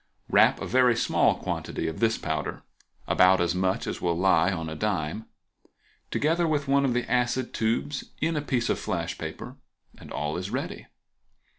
Wrap 0.31 0.59
a 0.59 0.65
very 0.65 0.95
small 0.95 1.35
quantity 1.35 1.87
of 1.87 1.99
this 1.99 2.17
powder—about 2.17 3.39
as 3.39 3.53
much 3.53 3.85
as 3.85 4.01
will 4.01 4.17
lie 4.17 4.51
on 4.51 4.67
a 4.67 4.73
dime—together 4.73 6.47
with 6.47 6.67
one 6.67 6.85
of 6.85 6.95
the 6.95 7.07
acid 7.07 7.53
tubes 7.53 8.05
in 8.19 8.35
a 8.35 8.41
piece 8.41 8.67
of 8.69 8.79
flash 8.79 9.15
paper, 9.19 9.57
and 9.99 10.11
all 10.11 10.37
is 10.37 10.49
ready. 10.49 10.87